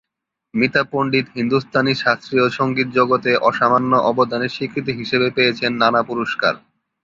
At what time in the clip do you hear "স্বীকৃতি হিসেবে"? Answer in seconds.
4.55-5.27